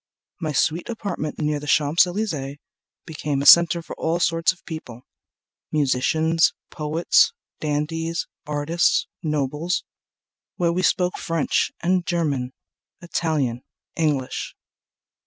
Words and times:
My 0.39 0.51
sweet 0.51 0.89
apartment 0.89 1.37
near 1.37 1.59
the 1.59 1.67
Champs 1.67 2.07
Elysees 2.07 2.57
Became 3.05 3.43
a 3.43 3.45
center 3.45 3.83
for 3.83 3.95
all 3.99 4.19
sorts 4.19 4.51
of 4.51 4.65
people, 4.65 5.03
Musicians, 5.71 6.55
poets, 6.71 7.33
dandies, 7.59 8.25
artists, 8.47 9.05
nobles, 9.21 9.83
Where 10.55 10.73
we 10.73 10.81
spoke 10.81 11.19
French 11.19 11.71
and 11.83 12.03
German, 12.03 12.51
Italian, 12.99 13.61
English. 13.95 14.55